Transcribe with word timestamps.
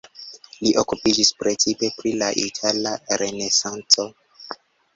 Li 0.61 0.71
okupiĝis 0.83 1.29
precipe 1.41 1.91
pri 1.99 2.15
la 2.23 2.31
itala 2.47 2.95
renesanco. 3.25 4.11